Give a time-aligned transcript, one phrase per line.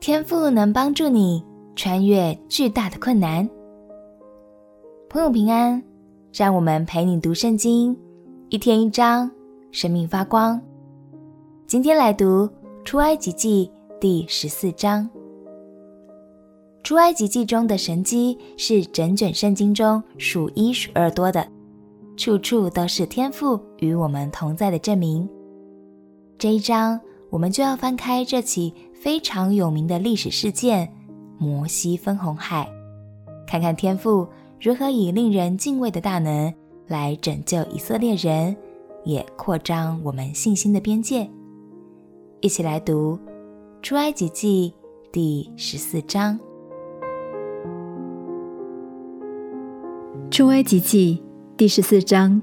[0.00, 3.48] 天赋能帮助你穿越巨大的困难。
[5.08, 5.82] 朋友平安，
[6.32, 7.96] 让我们陪你读圣经，
[8.48, 9.28] 一天一章，
[9.72, 10.60] 生命发光。
[11.66, 12.48] 今天来读
[12.84, 13.68] 出埃及记
[14.00, 15.08] 第十四章。
[16.84, 21.44] 出埃及记中的神迹是整卷圣经中数一数二多的，
[22.16, 25.28] 处处都是天赋与我们同在的证明。
[26.38, 26.98] 这一章，
[27.30, 30.92] 我们就要翻开这起非常有名的历史事件——
[31.38, 32.68] 摩西分红海，
[33.46, 34.26] 看看天父
[34.60, 36.52] 如何以令人敬畏的大能
[36.88, 38.56] 来拯救以色列人，
[39.04, 41.30] 也扩张我们信心的边界。
[42.40, 43.16] 一起来读
[43.82, 44.74] 《出埃及记》
[45.12, 46.36] 第十四章。
[50.30, 51.22] 《出埃及记》
[51.56, 52.42] 第十四章。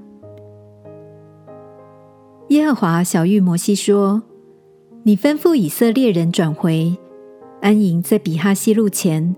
[2.48, 4.22] 耶和华小玉摩西说
[5.06, 6.96] ：“你吩咐以色列人转回，
[7.62, 9.36] 安营在比哈希路前，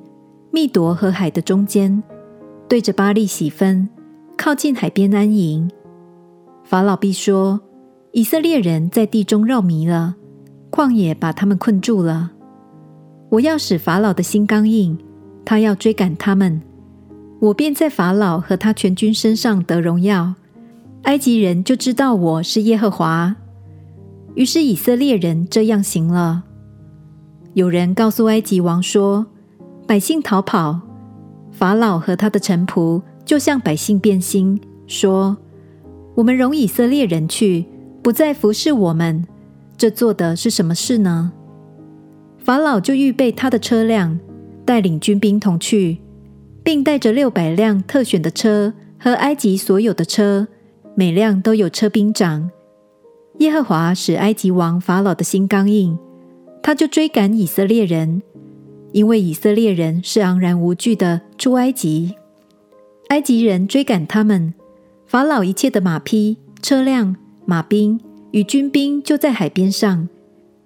[0.50, 2.02] 密夺和海的中间，
[2.66, 3.86] 对着巴力洗分，
[4.34, 5.70] 靠近海边安营。
[6.64, 7.60] 法老必说：
[8.12, 10.16] 以色列人在地中绕迷了，
[10.70, 12.30] 旷野把他们困住了。
[13.28, 14.97] 我要使法老的心刚硬，
[15.44, 16.62] 他要追赶他们，
[17.41, 20.32] 我便在法老和他全军身上得荣耀。”
[21.05, 23.36] 埃及人就知道我是耶和华。
[24.39, 26.44] 于是以色列人这样行了。
[27.55, 29.27] 有人告诉埃及王说
[29.84, 30.81] ：“百姓逃跑，
[31.50, 35.36] 法老和他的臣仆就向百姓变心，说
[36.14, 37.66] ：‘我们容以色列人去，
[38.00, 39.27] 不再服侍我们，
[39.77, 41.33] 这做的是什么事呢？’
[42.39, 44.20] 法老就预备他的车辆，
[44.64, 45.98] 带领军兵同去，
[46.62, 50.47] 并带着六百辆特选的车和埃及所有的车。”
[50.94, 52.50] 每辆都有车兵长。
[53.39, 55.97] 耶和华使埃及王法老的心刚硬，
[56.62, 58.21] 他就追赶以色列人，
[58.93, 62.15] 因为以色列人是昂然无惧的出埃及。
[63.10, 64.53] 埃及人追赶他们，
[65.06, 67.15] 法老一切的马匹、车辆、
[67.47, 68.00] 马兵
[68.32, 70.09] 与军兵就在海边上，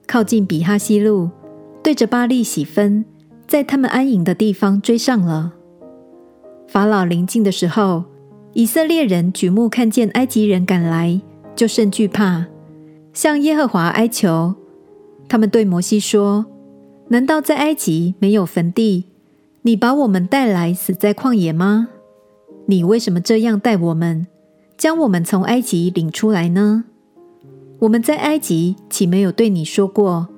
[0.07, 1.31] 靠近比哈希路，
[1.83, 3.05] 对着巴利洗分，
[3.47, 5.53] 在他们安营的地方追上了。
[6.67, 8.05] 法老临近的时候，
[8.55, 11.21] 以色列人举目看见埃及人赶来，
[11.55, 12.47] 就甚惧怕，
[13.13, 14.55] 向耶和华哀求。
[15.29, 16.47] 他们对摩西说
[17.09, 19.05] ：“难道在埃及没有坟地？
[19.63, 21.89] 你把我们带来死在旷野吗？
[22.67, 24.27] 你为什么这样待我们，
[24.77, 26.85] 将我们从埃及领出来呢？
[27.81, 30.29] 我们在埃及岂没有对你说过，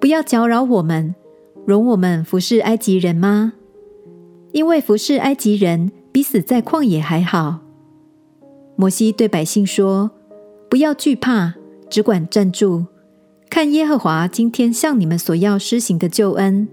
[0.00, 1.14] 不要搅扰我们，
[1.64, 3.52] 容我们服侍埃及人吗？
[4.52, 7.60] 因为服侍埃及人。”比死在旷野还好。
[8.74, 10.10] 摩西对百姓说
[10.68, 11.54] ：“不要惧怕，
[11.90, 12.86] 只管站住，
[13.50, 16.66] 看耶和华今天向你们所要施行的救恩。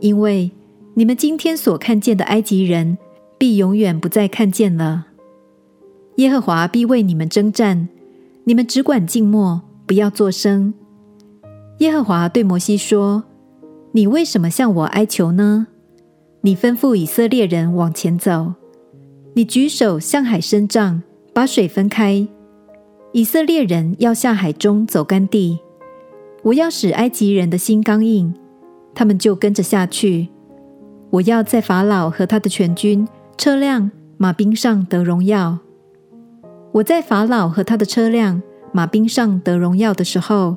[0.00, 0.52] 因为
[0.94, 2.98] 你们今天所看见的埃及人，
[3.38, 5.06] 必永远不再看见了。
[6.16, 7.88] 耶和华必为你们征战，
[8.44, 10.74] 你们只管静默，不要作声。”
[11.78, 13.24] 耶和华对摩西说
[13.92, 15.68] ：“你为什么向我哀求呢？”
[16.42, 18.54] 你吩咐以色列人往前走，
[19.34, 21.02] 你举手向海伸杖，
[21.32, 22.28] 把水分开。
[23.12, 25.58] 以色列人要下海中走干地。
[26.42, 28.32] 我要使埃及人的心刚硬，
[28.94, 30.28] 他们就跟着下去。
[31.10, 35.58] 我要在法老和他的全军、车辆、马兵上得荣耀。
[36.72, 38.42] 我在法老和他的车辆、
[38.72, 40.56] 马兵上得荣耀的时候，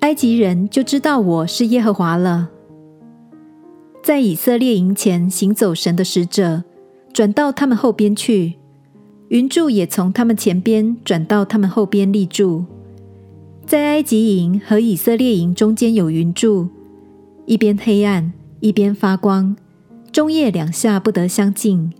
[0.00, 2.50] 埃及人就知道我是耶和华了。
[4.02, 6.64] 在以色列营前行走神的使者，
[7.12, 8.54] 转到他们后边去；
[9.28, 12.64] 云柱也从他们前边转到他们后边立住。
[13.66, 16.68] 在埃及营和以色列营中间有云柱，
[17.46, 19.56] 一边黑暗，一边发光，
[20.12, 21.92] 终夜两下不得相近。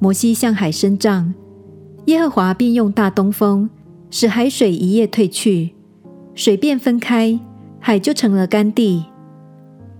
[0.00, 1.32] 摩西向海伸杖，
[2.06, 3.70] 耶和华便用大东风
[4.10, 5.70] 使海水一夜退去，
[6.34, 7.38] 水便分开，
[7.78, 9.04] 海就成了干地。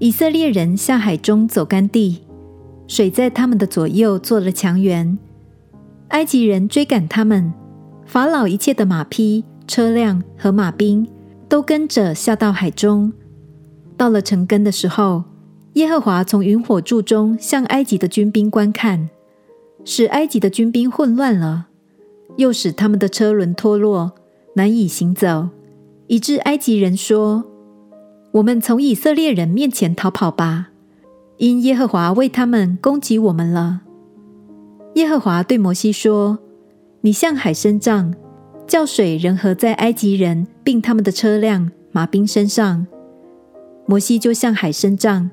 [0.00, 2.19] 以色列人下海中走干地，
[2.88, 5.16] 水在他们的左右做了墙垣。
[6.08, 7.52] 埃及人追赶他们，
[8.04, 11.06] 法老一切的马匹、车辆和马兵
[11.48, 13.12] 都跟着下到海中。
[13.96, 15.24] 到了城根的时候，
[15.74, 19.08] 耶和华从云火柱中向埃及的军兵观看，
[19.84, 21.66] 使埃及的军兵混乱了，
[22.36, 24.12] 又使他们的车轮脱落，
[24.54, 25.48] 难以行走，
[26.06, 27.44] 以致埃及人说。
[28.32, 30.70] 我们从以色列人面前逃跑吧，
[31.38, 33.82] 因耶和华为他们攻击我们了。
[34.94, 36.38] 耶和华对摩西说
[37.02, 38.14] ：“你向海伸杖，
[38.67, 42.87] 叫水仍合在埃及人并他们的车辆、马兵身上。
[43.87, 45.31] 摩西就向海伸杖，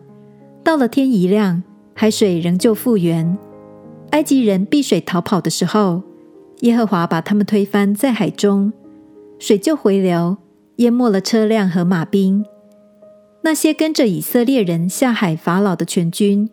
[0.63, 1.61] 到了天一亮，
[1.93, 3.37] 海水仍旧复原。
[4.09, 6.01] 埃及人避水逃跑的时候，
[6.61, 8.73] 耶和华把他们推翻在海中，
[9.37, 10.37] 水就回流，
[10.77, 12.43] 淹没了车辆和马兵。
[13.43, 16.49] 那些跟着以色列人下海法老的全军，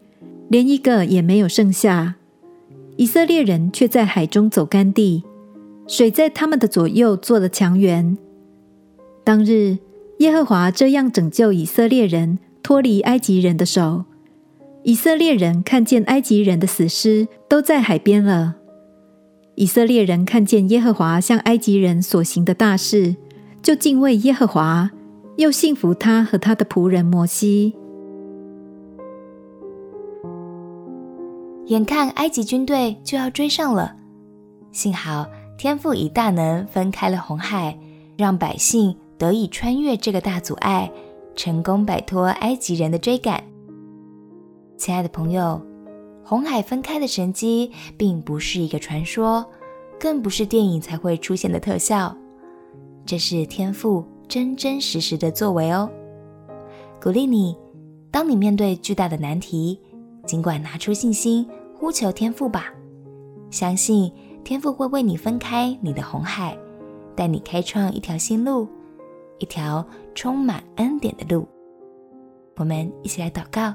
[0.48, 2.16] 连一个也没有剩下。
[2.98, 5.22] 以色列人却在海中走干地，
[5.86, 8.18] 水在他们的左右做了墙垣。
[9.22, 9.78] 当日，
[10.18, 14.04] 耶和华这样拯救以色列人脱离埃及人的手。
[14.82, 18.56] 以色列人看见埃及人的死尸都在海边了。
[19.54, 23.14] 以色列人看见耶和华向埃及人所行的大事，
[23.62, 24.90] 就敬畏耶和华，
[25.36, 27.74] 又信服他和他的仆人摩西。
[31.68, 33.94] 眼看埃及军队就要追上了，
[34.72, 35.26] 幸好
[35.58, 37.78] 天父以大能分开了红海，
[38.16, 40.90] 让百姓得以穿越这个大阻碍，
[41.36, 43.44] 成功摆脱埃及人的追赶。
[44.78, 45.60] 亲爱的朋友，
[46.24, 49.44] 红海分开的神迹并不是一个传说，
[50.00, 52.16] 更不是电影才会出现的特效，
[53.04, 55.90] 这是天父真真实实的作为哦。
[56.98, 57.54] 鼓励你，
[58.10, 59.78] 当你面对巨大的难题，
[60.24, 61.46] 尽管拿出信心。
[61.78, 62.64] 呼求天父吧，
[63.50, 66.58] 相信天父会为你分开你的红海，
[67.14, 68.66] 带你开创一条新路，
[69.38, 71.46] 一条充满恩典的路。
[72.56, 73.72] 我们一起来祷告，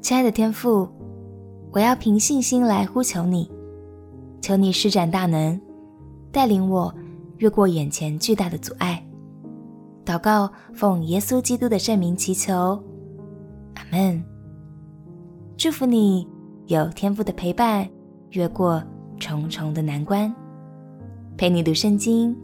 [0.00, 0.88] 亲爱的天父，
[1.70, 3.50] 我要凭信心来呼求你，
[4.40, 5.60] 求你施展大能，
[6.32, 6.92] 带领我
[7.36, 9.06] 越过眼前巨大的阻碍。
[10.02, 12.82] 祷告，奉耶稣基督的圣名祈求，
[13.74, 14.33] 阿门。
[15.56, 16.26] 祝福你
[16.66, 17.88] 有天赋的陪伴，
[18.30, 18.82] 越过
[19.20, 20.34] 重重的难关。
[21.36, 22.36] 陪你读圣经，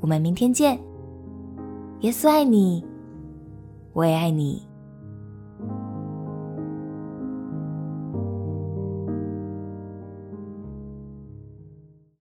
[0.00, 0.78] 我们明天见。
[2.00, 2.84] 耶稣爱你，
[3.94, 4.67] 我也爱你。